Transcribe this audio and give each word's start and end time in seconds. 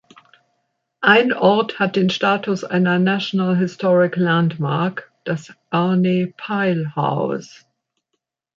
Ein 1.01 1.31
Ort 1.31 1.77
hat 1.77 1.95
den 1.95 2.09
Status 2.09 2.63
einer 2.63 2.97
National 2.97 3.55
Historic 3.55 4.15
Landmark, 4.15 5.11
das 5.25 5.53
Ernie 5.69 6.33
Pyle 6.37 6.95
House. 6.95 7.67